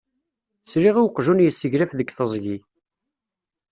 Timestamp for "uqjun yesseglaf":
1.05-1.91